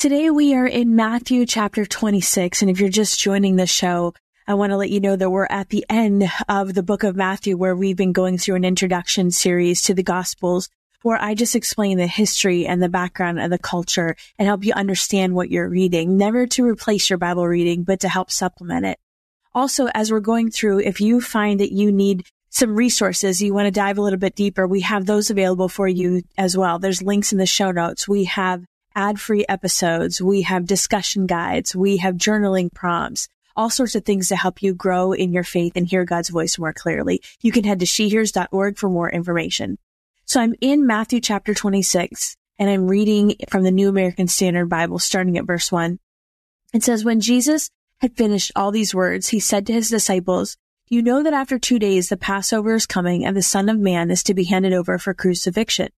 [0.00, 2.62] Today we are in Matthew chapter 26.
[2.62, 4.14] And if you're just joining the show,
[4.46, 7.16] I want to let you know that we're at the end of the book of
[7.16, 10.70] Matthew where we've been going through an introduction series to the gospels
[11.02, 14.72] where I just explain the history and the background and the culture and help you
[14.72, 18.98] understand what you're reading, never to replace your Bible reading, but to help supplement it.
[19.54, 23.66] Also, as we're going through, if you find that you need some resources, you want
[23.66, 26.78] to dive a little bit deeper, we have those available for you as well.
[26.78, 28.08] There's links in the show notes.
[28.08, 30.20] We have ad free episodes.
[30.20, 31.74] We have discussion guides.
[31.74, 35.72] We have journaling prompts, all sorts of things to help you grow in your faith
[35.76, 37.22] and hear God's voice more clearly.
[37.40, 39.78] You can head to shehears.org for more information.
[40.24, 44.98] So I'm in Matthew chapter 26 and I'm reading from the New American Standard Bible
[44.98, 45.98] starting at verse one.
[46.72, 50.56] It says, when Jesus had finished all these words, he said to his disciples,
[50.88, 54.10] you know that after two days the Passover is coming and the Son of Man
[54.10, 55.90] is to be handed over for crucifixion.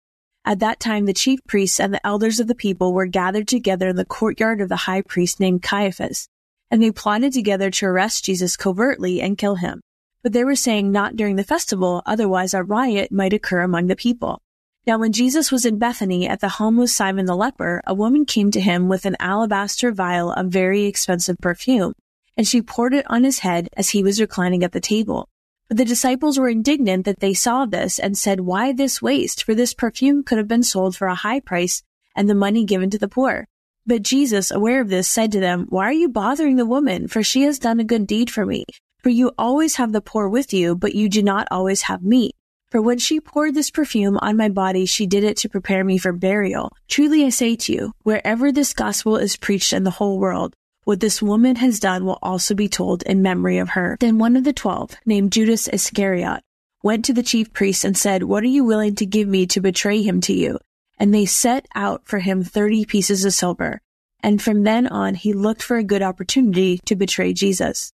[0.44, 3.88] At that time the chief priests and the elders of the people were gathered together
[3.88, 6.28] in the courtyard of the high priest named Caiaphas,
[6.70, 9.80] and they plotted together to arrest Jesus covertly and kill him.
[10.22, 13.96] But they were saying not during the festival, otherwise a riot might occur among the
[13.96, 14.40] people.
[14.86, 18.24] Now when Jesus was in Bethany at the home of Simon the leper, a woman
[18.24, 21.94] came to him with an alabaster vial of very expensive perfume
[22.36, 25.28] and she poured it on his head as he was reclining at the table.
[25.72, 29.42] But the disciples were indignant that they saw this and said, Why this waste?
[29.42, 31.82] For this perfume could have been sold for a high price
[32.14, 33.48] and the money given to the poor.
[33.86, 37.08] But Jesus, aware of this, said to them, Why are you bothering the woman?
[37.08, 38.66] For she has done a good deed for me.
[38.98, 42.32] For you always have the poor with you, but you do not always have me.
[42.70, 45.96] For when she poured this perfume on my body, she did it to prepare me
[45.96, 46.76] for burial.
[46.86, 50.54] Truly I say to you, wherever this gospel is preached in the whole world,
[50.84, 53.96] what this woman has done will also be told in memory of her.
[54.00, 56.42] Then one of the twelve, named Judas Iscariot,
[56.82, 59.60] went to the chief priests and said, What are you willing to give me to
[59.60, 60.58] betray him to you?
[60.98, 63.80] And they set out for him thirty pieces of silver.
[64.20, 67.92] And from then on, he looked for a good opportunity to betray Jesus.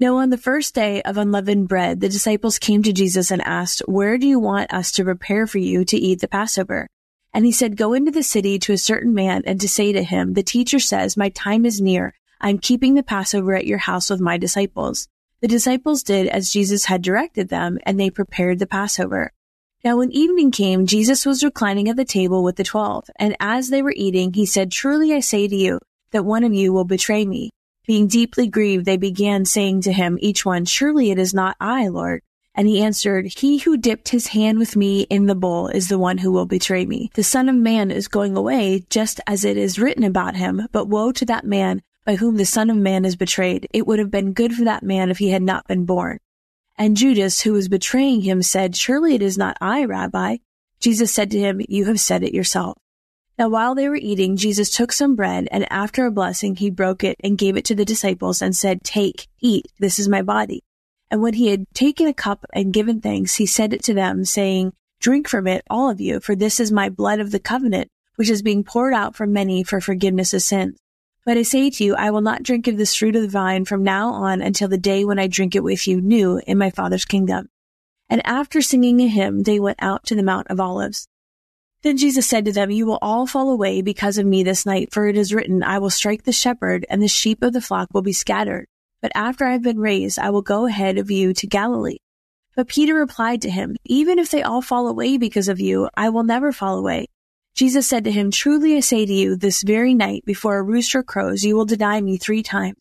[0.00, 3.82] Now, on the first day of unleavened bread, the disciples came to Jesus and asked,
[3.86, 6.86] Where do you want us to prepare for you to eat the Passover?
[7.34, 10.02] And he said, Go into the city to a certain man and to say to
[10.02, 12.14] him, The teacher says, My time is near.
[12.40, 15.08] I'm keeping the Passover at your house with my disciples.
[15.40, 19.32] The disciples did as Jesus had directed them, and they prepared the Passover.
[19.84, 23.70] Now when evening came, Jesus was reclining at the table with the twelve, and as
[23.70, 25.78] they were eating, he said, Truly I say to you,
[26.10, 27.50] that one of you will betray me.
[27.86, 31.88] Being deeply grieved, they began saying to him, each one, Surely it is not I,
[31.88, 32.22] Lord.
[32.54, 35.98] And he answered, He who dipped his hand with me in the bowl is the
[35.98, 37.10] one who will betray me.
[37.14, 40.86] The Son of Man is going away, just as it is written about him, but
[40.86, 43.68] woe to that man by whom the Son of Man is betrayed.
[43.70, 46.20] It would have been good for that man if he had not been born.
[46.78, 50.38] And Judas, who was betraying him, said, Surely it is not I, Rabbi.
[50.80, 52.78] Jesus said to him, You have said it yourself.
[53.38, 57.04] Now while they were eating, Jesus took some bread, and after a blessing, he broke
[57.04, 60.64] it and gave it to the disciples and said, Take, eat, this is my body.
[61.10, 64.24] And when he had taken a cup and given thanks, he said it to them,
[64.24, 67.90] saying, Drink from it, all of you, for this is my blood of the covenant,
[68.16, 70.78] which is being poured out for many for forgiveness of sins.
[71.28, 73.66] But I say to you, I will not drink of this fruit of the vine
[73.66, 76.70] from now on until the day when I drink it with you new in my
[76.70, 77.50] Father's kingdom.
[78.08, 81.06] And after singing a hymn, they went out to the Mount of Olives.
[81.82, 84.88] Then Jesus said to them, You will all fall away because of me this night,
[84.90, 87.90] for it is written, I will strike the shepherd, and the sheep of the flock
[87.92, 88.66] will be scattered.
[89.02, 91.98] But after I have been raised, I will go ahead of you to Galilee.
[92.56, 96.08] But Peter replied to him, Even if they all fall away because of you, I
[96.08, 97.08] will never fall away.
[97.58, 101.02] Jesus said to him, Truly I say to you, this very night before a rooster
[101.02, 102.76] crows, you will deny me three times.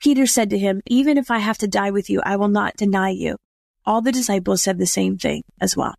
[0.00, 2.74] Peter said to him, Even if I have to die with you, I will not
[2.78, 3.36] deny you.
[3.84, 5.94] All the disciples said the same thing as well.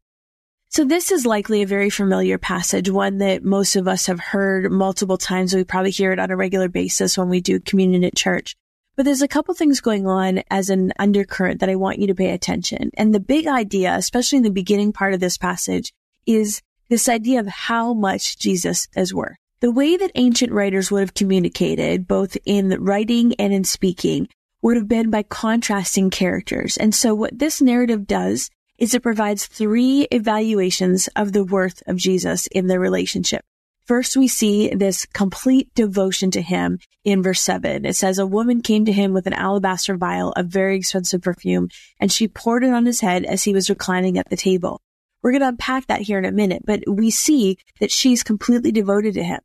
[0.70, 4.72] So this is likely a very familiar passage, one that most of us have heard
[4.72, 5.54] multiple times.
[5.54, 8.56] We probably hear it on a regular basis when we do communion at church.
[8.96, 12.16] But there's a couple things going on as an undercurrent that I want you to
[12.16, 12.90] pay attention.
[12.98, 15.94] And the big idea, especially in the beginning part of this passage,
[16.26, 19.38] is this idea of how much Jesus is worth.
[19.62, 24.28] The way that ancient writers would have communicated, both in writing and in speaking,
[24.62, 26.78] would have been by contrasting characters.
[26.78, 31.96] And so what this narrative does is it provides three evaluations of the worth of
[31.96, 33.44] Jesus in their relationship.
[33.86, 37.86] First, we see this complete devotion to him in verse seven.
[37.86, 41.70] It says, a woman came to him with an alabaster vial of very expensive perfume,
[42.00, 44.82] and she poured it on his head as he was reclining at the table.
[45.26, 48.72] We're going to unpack that here in a minute, but we see that she's completely
[48.72, 49.40] devoted to him.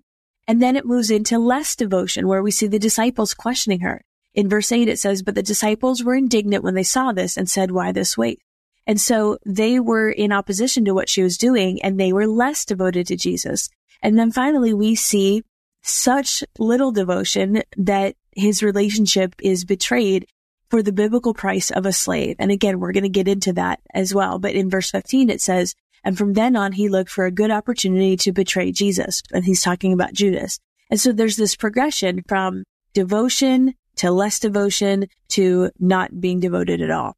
[0.46, 4.04] And then it moves into less devotion where we see the disciples questioning her.
[4.34, 7.48] In verse 8, it says, But the disciples were indignant when they saw this and
[7.48, 8.42] said, Why this wait?
[8.86, 12.66] And so they were in opposition to what she was doing and they were less
[12.66, 13.70] devoted to Jesus.
[14.02, 15.44] And then finally, we see
[15.82, 20.26] such little devotion that his relationship is betrayed
[20.70, 22.36] for the biblical price of a slave.
[22.38, 24.38] And again, we're going to get into that as well.
[24.38, 25.74] But in verse 15, it says,
[26.04, 29.22] and from then on, he looked for a good opportunity to betray Jesus.
[29.32, 30.58] And he's talking about Judas.
[30.88, 32.64] And so there's this progression from
[32.94, 37.16] devotion to less devotion to not being devoted at all.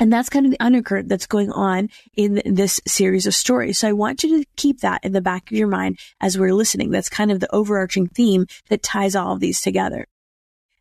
[0.00, 3.78] And that's kind of the undercurrent that's going on in this series of stories.
[3.78, 6.54] So I want you to keep that in the back of your mind as we're
[6.54, 6.90] listening.
[6.90, 10.06] That's kind of the overarching theme that ties all of these together.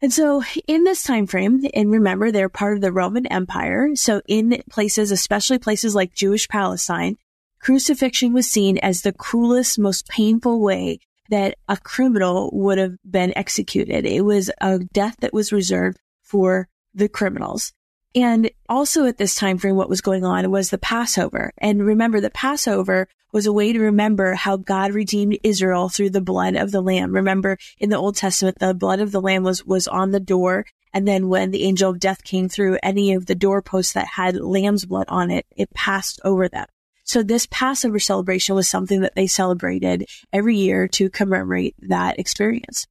[0.03, 3.95] And so in this time frame, and remember they're part of the Roman Empire.
[3.95, 7.15] So in places, especially places like Jewish Palestine,
[7.61, 13.31] crucifixion was seen as the cruelest, most painful way that a criminal would have been
[13.37, 14.05] executed.
[14.05, 17.71] It was a death that was reserved for the criminals.
[18.15, 21.51] And also at this time frame, what was going on was the Passover.
[21.57, 26.21] And remember, the Passover was a way to remember how God redeemed Israel through the
[26.21, 27.13] blood of the lamb.
[27.13, 30.65] Remember in the Old Testament, the blood of the lamb was, was on the door.
[30.93, 34.35] And then when the angel of death came through any of the doorposts that had
[34.35, 36.67] lamb's blood on it, it passed over them.
[37.03, 42.85] So this Passover celebration was something that they celebrated every year to commemorate that experience.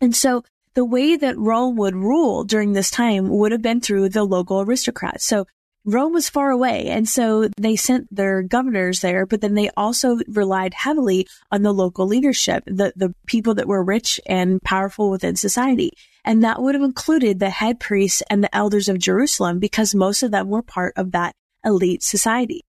[0.00, 0.44] And so
[0.74, 4.60] the way that Rome would rule during this time would have been through the local
[4.60, 5.24] aristocrats.
[5.24, 5.46] So
[5.84, 6.88] Rome was far away.
[6.88, 11.72] And so they sent their governors there, but then they also relied heavily on the
[11.72, 15.92] local leadership, the, the people that were rich and powerful within society.
[16.24, 20.22] And that would have included the head priests and the elders of Jerusalem because most
[20.22, 21.34] of them were part of that
[21.64, 22.62] elite society.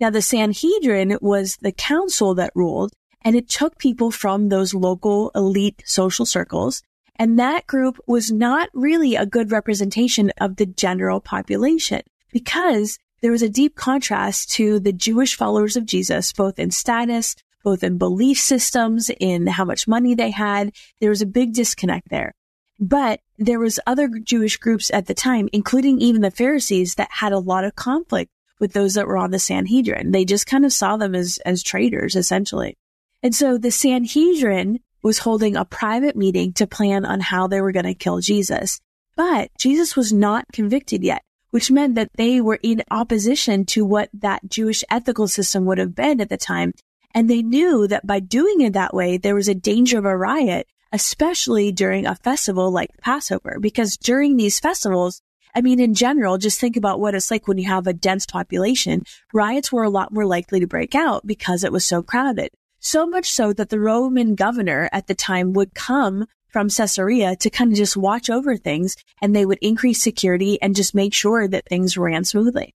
[0.00, 5.30] Now the Sanhedrin was the council that ruled and it took people from those local
[5.34, 6.82] elite social circles.
[7.18, 13.32] And that group was not really a good representation of the general population because there
[13.32, 17.34] was a deep contrast to the Jewish followers of Jesus, both in status,
[17.64, 20.72] both in belief systems, in how much money they had.
[21.00, 22.34] There was a big disconnect there.
[22.78, 27.32] But there was other Jewish groups at the time, including even the Pharisees that had
[27.32, 28.30] a lot of conflict
[28.60, 30.12] with those that were on the Sanhedrin.
[30.12, 32.76] They just kind of saw them as, as traitors, essentially.
[33.22, 37.72] And so the Sanhedrin was holding a private meeting to plan on how they were
[37.72, 38.80] going to kill Jesus.
[39.16, 44.10] But Jesus was not convicted yet, which meant that they were in opposition to what
[44.12, 46.72] that Jewish ethical system would have been at the time.
[47.14, 50.16] And they knew that by doing it that way, there was a danger of a
[50.16, 55.22] riot, especially during a festival like Passover, because during these festivals,
[55.54, 58.26] I mean, in general, just think about what it's like when you have a dense
[58.26, 59.02] population.
[59.32, 62.50] Riots were a lot more likely to break out because it was so crowded.
[62.80, 67.50] So much so that the Roman governor at the time would come from Caesarea to
[67.50, 71.46] kind of just watch over things and they would increase security and just make sure
[71.48, 72.74] that things ran smoothly.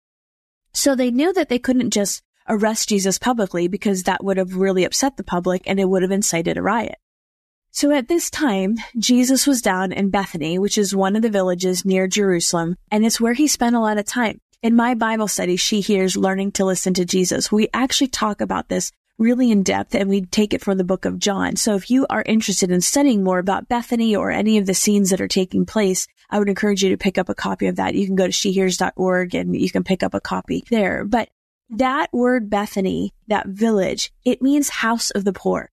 [0.73, 4.85] So they knew that they couldn't just arrest Jesus publicly because that would have really
[4.85, 6.97] upset the public and it would have incited a riot.
[7.71, 11.87] So at this time, Jesus was down in Bethany, which is one of the villages
[11.87, 14.41] near Jerusalem, and it's where he spent a lot of time.
[14.63, 18.69] In my Bible study, She Hears Learning to Listen to Jesus, we actually talk about
[18.69, 21.57] this really in depth and we take it from the book of John.
[21.57, 25.11] So if you are interested in studying more about Bethany or any of the scenes
[25.11, 27.95] that are taking place, I would encourage you to pick up a copy of that.
[27.95, 31.05] You can go to shehears.org and you can pick up a copy there.
[31.05, 31.29] But
[31.71, 35.71] that word Bethany, that village, it means house of the poor.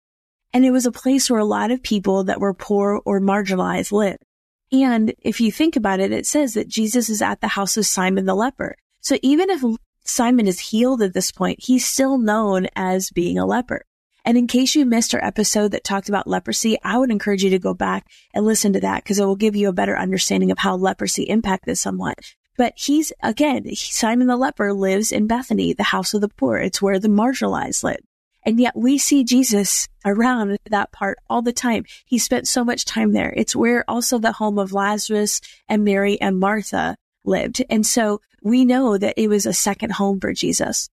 [0.53, 3.91] And it was a place where a lot of people that were poor or marginalized
[3.91, 4.23] lived.
[4.71, 7.85] And if you think about it, it says that Jesus is at the house of
[7.85, 8.75] Simon the leper.
[9.01, 9.63] So even if
[10.09, 13.85] Simon is healed at this point, he's still known as being a leper.
[14.25, 17.49] And in case you missed our episode that talked about leprosy, I would encourage you
[17.51, 20.51] to go back and listen to that because it will give you a better understanding
[20.51, 22.15] of how leprosy impacted someone.
[22.57, 26.57] But he's, again, Simon the leper lives in Bethany, the house of the poor.
[26.57, 28.01] It's where the marginalized live.
[28.43, 31.85] And yet we see Jesus around that part all the time.
[32.05, 33.33] He spent so much time there.
[33.35, 36.97] It's where also the home of Lazarus and Mary and Martha
[37.29, 37.63] lived.
[37.69, 40.89] And so we know that it was a second home for Jesus.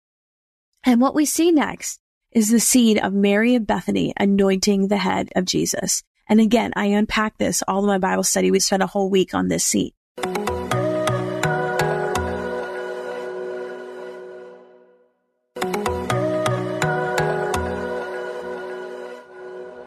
[0.83, 1.99] And what we see next
[2.31, 6.03] is the scene of Mary of Bethany anointing the head of Jesus.
[6.27, 8.51] And again, I unpack this all in my Bible study.
[8.51, 9.91] We spent a whole week on this scene.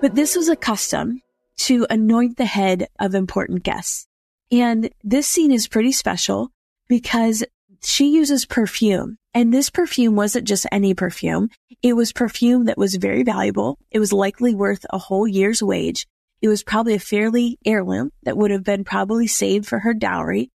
[0.00, 1.22] But this was a custom
[1.58, 4.07] to anoint the head of important guests.
[4.50, 6.50] And this scene is pretty special
[6.88, 7.44] because
[7.82, 9.18] she uses perfume.
[9.34, 11.50] And this perfume wasn't just any perfume.
[11.82, 13.78] It was perfume that was very valuable.
[13.90, 16.06] It was likely worth a whole year's wage.
[16.40, 20.50] It was probably a fairly heirloom that would have been probably saved for her dowry.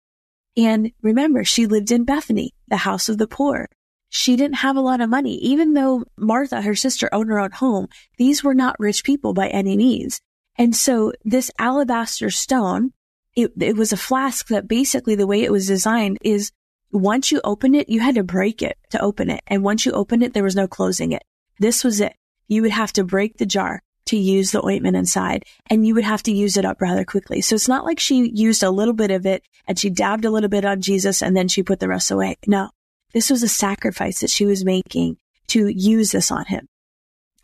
[0.57, 3.69] And remember, she lived in Bethany, the house of the poor.
[4.09, 5.37] She didn't have a lot of money.
[5.37, 9.49] Even though Martha, her sister, owned her own home, these were not rich people by
[9.49, 10.21] any means.
[10.57, 12.93] And so this alabaster stone,
[13.35, 16.53] it, it was a flask that basically the way it was designed is
[16.91, 19.41] once you open it, you had to break it to open it.
[19.47, 21.25] And once you open it, there was no closing it.
[21.59, 22.15] This was it.
[22.49, 26.05] You would have to break the jar to use the ointment inside and you would
[26.05, 27.41] have to use it up rather quickly.
[27.41, 30.31] So it's not like she used a little bit of it and she dabbed a
[30.31, 32.37] little bit on Jesus and then she put the rest away.
[32.47, 32.71] No,
[33.15, 35.17] this was a sacrifice that she was making
[35.49, 36.69] to use this on him.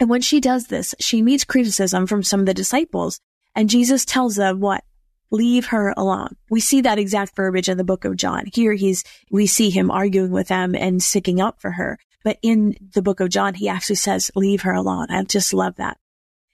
[0.00, 3.20] And when she does this, she meets criticism from some of the disciples
[3.54, 4.84] and Jesus tells them what?
[5.30, 6.36] Leave her alone.
[6.48, 8.44] We see that exact verbiage in the book of John.
[8.52, 11.98] Here he's, we see him arguing with them and sticking up for her.
[12.24, 15.06] But in the book of John, he actually says, leave her alone.
[15.10, 15.98] I just love that.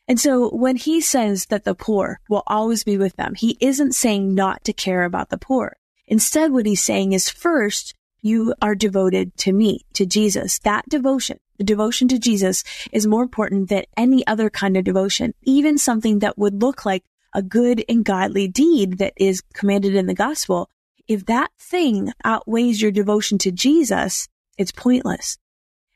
[0.06, 3.92] And so when he says that the poor will always be with them, he isn't
[3.92, 5.76] saying not to care about the poor.
[6.06, 10.58] Instead, what he's saying is first, you are devoted to me, to Jesus.
[10.60, 15.32] That devotion, the devotion to Jesus is more important than any other kind of devotion,
[15.42, 17.04] even something that would look like
[17.34, 20.70] a good and godly deed that is commanded in the gospel.
[21.06, 25.36] If that thing outweighs your devotion to Jesus, it's pointless.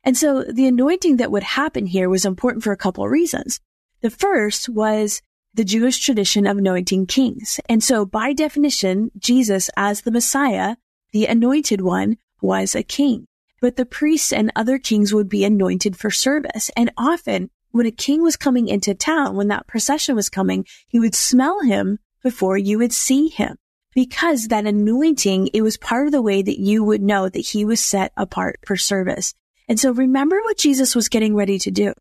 [0.05, 3.61] And so the anointing that would happen here was important for a couple of reasons.
[4.01, 5.23] The first was
[5.55, 7.59] the Jewish tradition of anointing kings.
[7.69, 10.77] And so by definition, Jesus as the Messiah
[11.13, 13.27] the anointed one was a king,
[13.61, 16.71] but the priests and other kings would be anointed for service.
[16.77, 21.01] And often when a king was coming into town, when that procession was coming, you
[21.01, 23.57] would smell him before you would see him.
[23.95, 27.65] Because that anointing, it was part of the way that you would know that he
[27.65, 29.35] was set apart for service.
[29.69, 31.95] And so remember what Jesus was getting ready to do,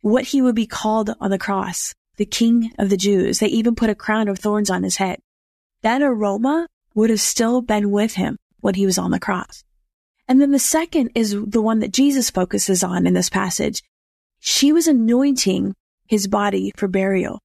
[0.00, 3.38] what he would be called on the cross, the king of the Jews.
[3.38, 5.20] They even put a crown of thorns on his head.
[5.82, 9.64] That aroma would have still been with him when he was on the cross.
[10.28, 13.82] And then the second is the one that Jesus focuses on in this passage.
[14.44, 15.76] She was anointing
[16.08, 17.38] his body for burial.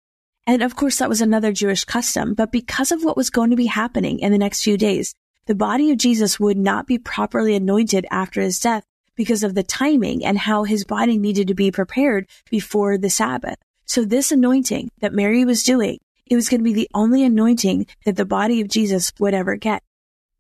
[0.48, 3.56] And of course, that was another Jewish custom, but because of what was going to
[3.56, 5.14] be happening in the next few days,
[5.46, 8.84] the body of Jesus would not be properly anointed after his death
[9.16, 13.60] because of the timing and how his body needed to be prepared before the Sabbath.
[13.86, 17.86] So this anointing that Mary was doing it was going to be the only anointing
[18.06, 19.84] that the body of Jesus would ever get.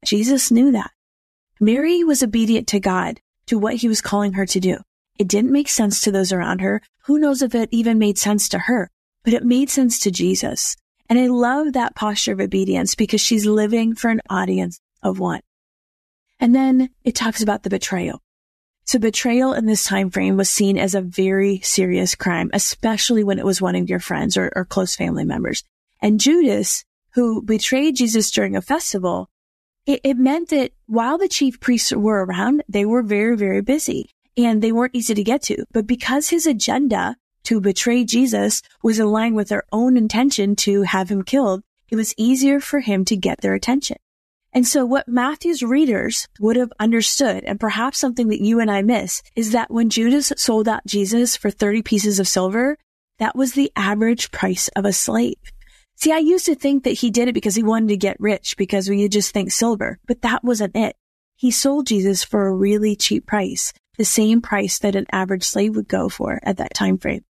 [0.03, 0.89] Jesus knew that.
[1.59, 4.77] Mary was obedient to God, to what he was calling her to do.
[5.17, 6.81] It didn't make sense to those around her.
[7.05, 8.91] Who knows if it even made sense to her,
[9.24, 10.75] but it made sense to Jesus.
[11.09, 15.41] And I love that posture of obedience because she's living for an audience of one.
[16.39, 18.21] And then it talks about the betrayal.
[18.86, 23.39] So betrayal in this time frame was seen as a very serious crime, especially when
[23.39, 25.63] it was one of your friends or, or close family members.
[26.01, 29.29] And Judas, who betrayed Jesus during a festival,
[29.86, 34.12] it, it meant that while the chief priests were around, they were very, very busy
[34.38, 35.65] and they weren't easy to get to.
[35.72, 40.84] But because his agenda to betray Jesus was in line with their own intention to
[40.84, 43.98] have him killed, it was easier for him to get their attention.
[44.53, 48.82] And so what Matthew's readers would have understood, and perhaps something that you and I
[48.82, 52.77] miss, is that when Judas sold out Jesus for 30 pieces of silver,
[53.20, 55.38] that was the average price of a slave.
[55.96, 58.56] See, I used to think that he did it because he wanted to get rich
[58.58, 60.96] because we just think silver, but that wasn't it.
[61.36, 65.75] He sold Jesus for a really cheap price, the same price that an average slave
[65.75, 67.23] would go for at that time frame.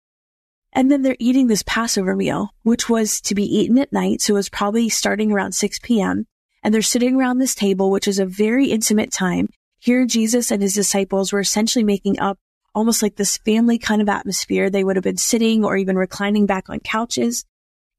[0.73, 4.21] And then they're eating this Passover meal, which was to be eaten at night.
[4.21, 6.27] So it was probably starting around 6 p.m.
[6.61, 9.49] And they're sitting around this table, which is a very intimate time.
[9.79, 12.37] Here, Jesus and his disciples were essentially making up
[12.75, 14.69] almost like this family kind of atmosphere.
[14.69, 17.45] They would have been sitting or even reclining back on couches.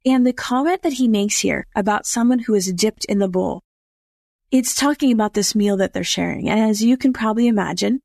[0.06, 3.62] And the comment that he makes here about someone who is dipped in the bowl,
[4.50, 6.48] it's talking about this meal that they're sharing.
[6.48, 8.00] And as you can probably imagine,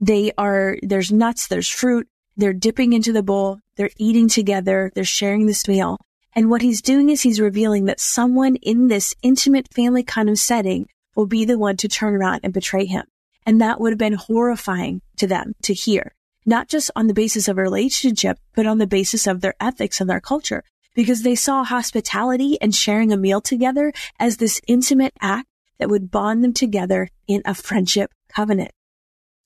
[0.00, 5.04] they are, there's nuts, there's fruit, they're dipping into the bowl, they're eating together, they're
[5.04, 5.98] sharing this meal.
[6.34, 10.38] And what he's doing is he's revealing that someone in this intimate family kind of
[10.38, 13.04] setting will be the one to turn around and betray him.
[13.46, 16.12] And that would have been horrifying to them to hear.
[16.46, 20.00] not just on the basis of a relationship, but on the basis of their ethics
[20.00, 20.62] and their culture,
[20.94, 25.48] because they saw hospitality and sharing a meal together as this intimate act
[25.78, 28.70] that would bond them together in a friendship covenant.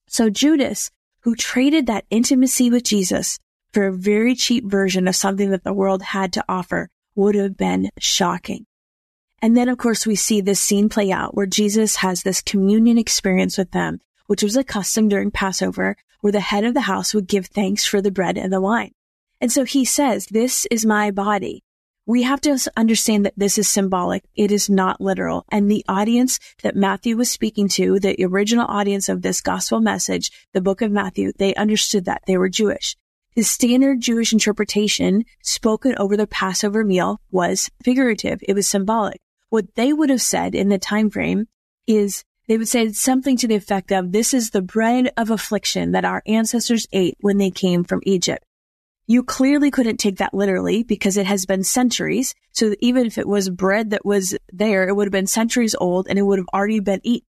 [0.09, 3.39] So Judas, who traded that intimacy with Jesus
[3.73, 7.57] for a very cheap version of something that the world had to offer, would have
[7.57, 8.65] been shocking.
[9.41, 12.99] And then, of course, we see this scene play out where Jesus has this communion
[12.99, 17.15] experience with them, which was a custom during Passover, where the head of the house
[17.15, 18.93] would give thanks for the bread and the wine.
[19.41, 21.63] And so he says, this is my body.
[22.09, 24.25] We have to understand that this is symbolic.
[24.35, 25.45] It is not literal.
[25.51, 30.33] And the audience that Matthew was speaking to, the original audience of this gospel message,
[30.55, 32.97] the book of Matthew, they understood that they were Jewish.
[33.37, 38.41] The standard Jewish interpretation spoken over the Passover meal was figurative.
[38.49, 39.21] It was symbolic.
[39.51, 41.47] What they would have said in the time frame
[41.87, 45.93] is they would say something to the effect of, this is the bread of affliction
[45.93, 48.43] that our ancestors ate when they came from Egypt.
[49.11, 52.35] You clearly couldn't take that literally because it has been centuries.
[52.53, 56.07] So even if it was bread that was there, it would have been centuries old
[56.09, 57.27] and it would have already been eaten.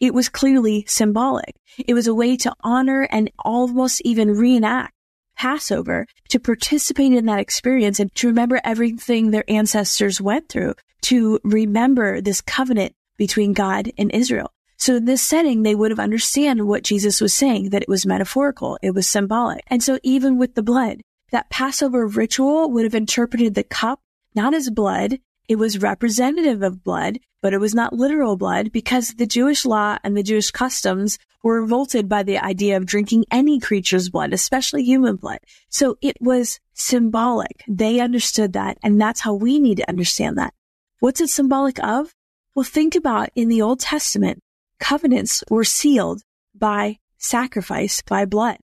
[0.00, 1.54] It was clearly symbolic.
[1.86, 4.94] It was a way to honor and almost even reenact
[5.36, 11.38] Passover to participate in that experience and to remember everything their ancestors went through, to
[11.44, 14.50] remember this covenant between God and Israel.
[14.78, 18.06] So in this setting, they would have understand what Jesus was saying, that it was
[18.06, 19.62] metaphorical, it was symbolic.
[19.66, 24.00] And so even with the blood, that Passover ritual would have interpreted the cup
[24.34, 25.18] not as blood,
[25.48, 29.98] it was representative of blood, but it was not literal blood because the Jewish law
[30.04, 34.84] and the Jewish customs were revolted by the idea of drinking any creature's blood, especially
[34.84, 35.38] human blood.
[35.68, 37.64] So it was symbolic.
[37.66, 40.54] They understood that, and that's how we need to understand that.
[41.00, 42.14] What's it symbolic of?
[42.54, 44.42] Well, think about in the Old Testament,
[44.78, 46.22] covenants were sealed
[46.54, 48.58] by sacrifice, by blood.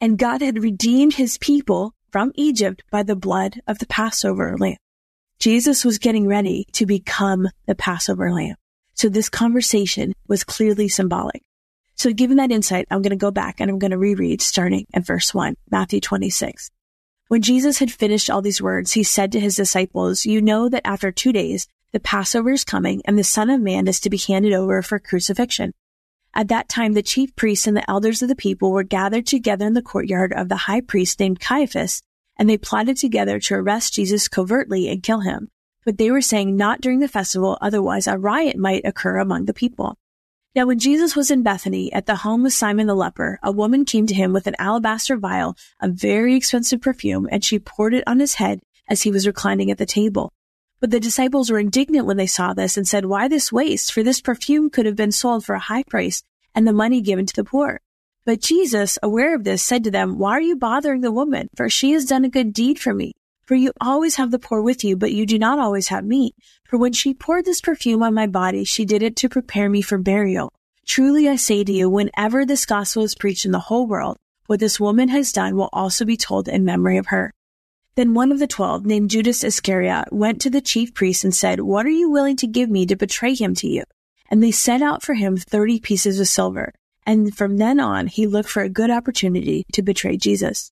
[0.00, 4.76] And God had redeemed his people from Egypt by the blood of the Passover lamb.
[5.38, 8.56] Jesus was getting ready to become the Passover lamb.
[8.94, 11.42] So this conversation was clearly symbolic.
[11.94, 14.86] So given that insight, I'm going to go back and I'm going to reread starting
[14.94, 16.70] at verse one, Matthew 26.
[17.28, 20.86] When Jesus had finished all these words, he said to his disciples, you know that
[20.86, 24.16] after two days, the Passover is coming and the Son of Man is to be
[24.16, 25.72] handed over for crucifixion.
[26.34, 29.66] At that time, the chief priests and the elders of the people were gathered together
[29.66, 32.02] in the courtyard of the high priest named Caiaphas,
[32.38, 35.48] and they plotted together to arrest Jesus covertly and kill him.
[35.84, 39.54] But they were saying not during the festival, otherwise a riot might occur among the
[39.54, 39.96] people.
[40.54, 43.84] Now, when Jesus was in Bethany at the home of Simon the leper, a woman
[43.84, 48.04] came to him with an alabaster vial of very expensive perfume, and she poured it
[48.06, 50.32] on his head as he was reclining at the table.
[50.80, 53.92] But the disciples were indignant when they saw this and said, Why this waste?
[53.92, 56.22] For this perfume could have been sold for a high price
[56.54, 57.80] and the money given to the poor.
[58.24, 61.48] But Jesus, aware of this, said to them, Why are you bothering the woman?
[61.56, 63.14] For she has done a good deed for me.
[63.46, 66.34] For you always have the poor with you, but you do not always have me.
[66.64, 69.80] For when she poured this perfume on my body, she did it to prepare me
[69.80, 70.52] for burial.
[70.86, 74.60] Truly I say to you, whenever this gospel is preached in the whole world, what
[74.60, 77.32] this woman has done will also be told in memory of her.
[77.98, 81.62] Then one of the twelve, named Judas Iscariot, went to the chief priests and said,
[81.62, 83.82] What are you willing to give me to betray him to you?
[84.30, 86.72] And they set out for him thirty pieces of silver.
[87.04, 90.70] And from then on, he looked for a good opportunity to betray Jesus.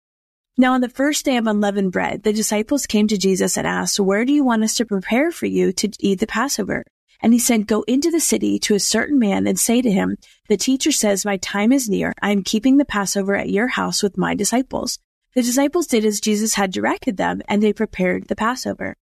[0.58, 4.00] Now on the first day of unleavened bread, the disciples came to Jesus and asked,
[4.00, 6.82] Where do you want us to prepare for you to eat the Passover?
[7.20, 10.16] And he said, Go into the city to a certain man and say to him,
[10.48, 12.14] The teacher says, My time is near.
[12.20, 14.98] I am keeping the Passover at your house with my disciples.
[15.34, 18.96] The disciples did as Jesus had directed them, and they prepared the Passover.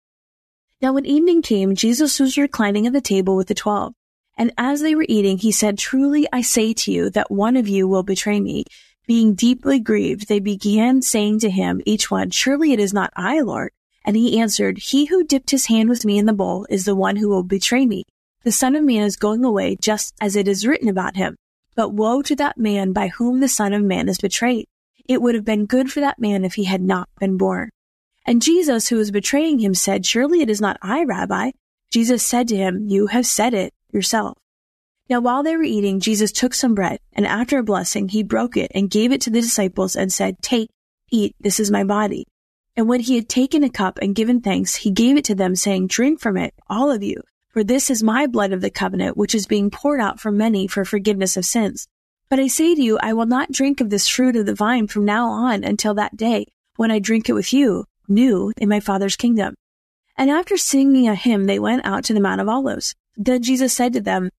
[0.82, 3.94] Now when evening came, Jesus was reclining at the table with the twelve.
[4.36, 7.68] And as they were eating, he said, Truly I say to you that one of
[7.68, 8.64] you will betray me.
[9.06, 13.40] Being deeply grieved, they began saying to him, each one, Surely it is not I,
[13.40, 13.70] Lord.
[14.04, 16.94] And he answered, He who dipped his hand with me in the bowl is the
[16.96, 18.04] one who will betray me.
[18.42, 21.36] The Son of Man is going away just as it is written about him.
[21.74, 24.66] But woe to that man by whom the Son of Man is betrayed.
[25.08, 27.70] It would have been good for that man if he had not been born.
[28.24, 31.52] And Jesus, who was betraying him, said, Surely it is not I, Rabbi.
[31.92, 34.36] Jesus said to him, You have said it yourself.
[35.08, 38.56] Now while they were eating, Jesus took some bread, and after a blessing, he broke
[38.56, 40.68] it and gave it to the disciples and said, Take,
[41.12, 42.26] eat, this is my body.
[42.76, 45.54] And when he had taken a cup and given thanks, he gave it to them,
[45.54, 49.16] saying, Drink from it, all of you, for this is my blood of the covenant,
[49.16, 51.86] which is being poured out for many for forgiveness of sins.
[52.28, 54.88] But I say to you, I will not drink of this fruit of the vine
[54.88, 58.80] from now on until that day when I drink it with you, new in my
[58.80, 59.54] Father's kingdom.
[60.16, 62.94] And after singing a hymn, they went out to the Mount of Olives.
[63.16, 64.30] Then Jesus said to them,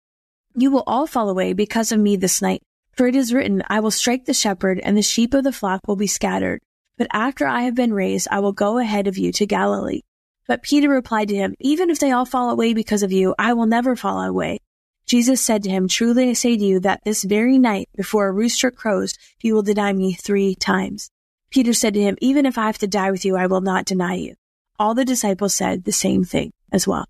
[0.55, 2.61] You will all fall away because of me this night.
[2.93, 5.81] For it is written, I will strike the shepherd and the sheep of the flock
[5.87, 6.61] will be scattered.
[6.97, 10.01] But after I have been raised, I will go ahead of you to Galilee.
[10.47, 13.53] But Peter replied to him, Even if they all fall away because of you, I
[13.53, 14.59] will never fall away.
[15.07, 18.31] Jesus said to him, Truly I say to you that this very night, before a
[18.31, 21.09] rooster crows, you will deny me three times.
[21.49, 23.85] Peter said to him, Even if I have to die with you, I will not
[23.85, 24.35] deny you.
[24.77, 27.07] All the disciples said the same thing as well.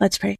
[0.00, 0.38] Let's pray.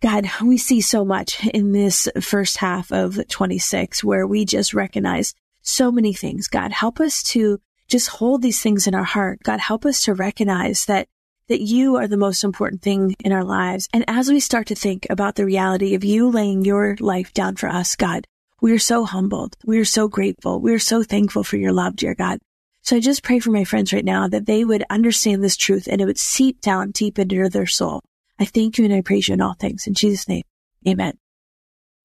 [0.00, 5.34] God, we see so much in this first half of 26 where we just recognize
[5.62, 6.48] so many things.
[6.48, 9.40] God, help us to just hold these things in our heart.
[9.42, 11.08] God, help us to recognize that
[11.48, 13.88] that you are the most important thing in our lives.
[13.92, 17.56] And as we start to think about the reality of you laying your life down
[17.56, 18.26] for us, God,
[18.60, 19.56] we are so humbled.
[19.64, 20.60] We are so grateful.
[20.60, 22.38] We are so thankful for your love, dear God.
[22.82, 25.86] So I just pray for my friends right now that they would understand this truth
[25.90, 28.02] and it would seep down deep into their soul.
[28.38, 29.86] I thank you and I praise you in all things.
[29.86, 30.42] In Jesus' name,
[30.86, 31.18] amen.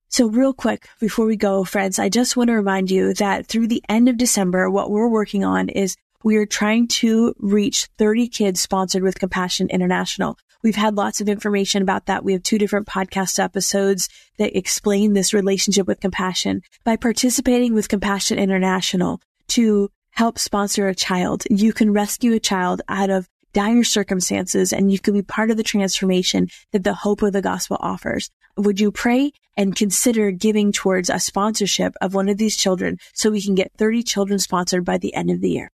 [0.09, 3.67] So real quick before we go, friends, I just want to remind you that through
[3.67, 8.27] the end of December, what we're working on is we are trying to reach 30
[8.27, 10.37] kids sponsored with Compassion International.
[10.63, 12.23] We've had lots of information about that.
[12.23, 16.63] We have two different podcast episodes that explain this relationship with compassion.
[16.83, 22.81] By participating with Compassion International to help sponsor a child, you can rescue a child
[22.89, 27.21] out of dire circumstances and you can be part of the transformation that the hope
[27.21, 28.29] of the gospel offers.
[28.57, 33.29] Would you pray and consider giving towards a sponsorship of one of these children so
[33.29, 35.71] we can get 30 children sponsored by the end of the year?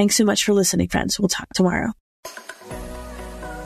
[0.00, 1.20] Thanks so much for listening, friends.
[1.20, 1.92] We'll talk tomorrow.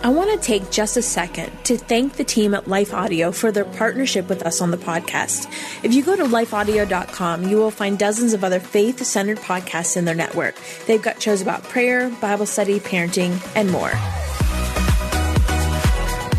[0.03, 3.53] I want to take just a second to thank the team at Life Audio for
[3.53, 5.47] their partnership with us on the podcast.
[5.85, 10.07] If you go to lifeaudio.com, you will find dozens of other faith centered podcasts in
[10.07, 10.57] their network.
[10.89, 13.93] They've got shows about prayer, Bible study, parenting, and more.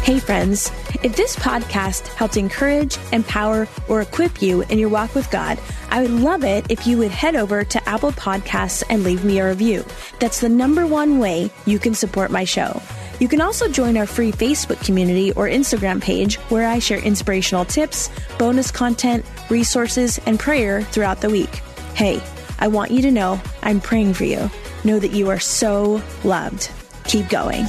[0.04, 0.74] Hey, friends.
[1.04, 5.58] If this podcast helped encourage, empower, or equip you in your walk with God,
[5.96, 9.40] I would love it if you would head over to Apple Podcasts and leave me
[9.40, 9.86] a review.
[10.20, 12.82] That's the number one way you can support my show.
[13.22, 17.64] You can also join our free Facebook community or Instagram page where I share inspirational
[17.64, 21.62] tips, bonus content, resources, and prayer throughout the week.
[21.94, 22.22] Hey,
[22.60, 24.52] I want you to know I'm praying for you.
[24.84, 26.72] Know that you are so loved.
[27.06, 27.68] Keep going.